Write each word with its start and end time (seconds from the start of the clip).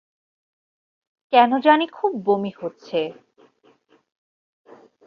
কেন 1.33 1.51
জানি 1.59 1.85
খুব 1.87 2.11
বমি 2.25 2.51
হচ্ছে। 2.61 2.99